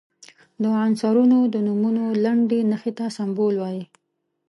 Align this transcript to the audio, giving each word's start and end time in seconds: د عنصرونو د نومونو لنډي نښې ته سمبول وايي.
د 0.61 0.63
عنصرونو 0.83 1.39
د 1.53 1.55
نومونو 1.67 2.03
لنډي 2.23 2.59
نښې 2.71 2.91
ته 2.97 3.05
سمبول 3.17 3.55
وايي. 3.59 3.83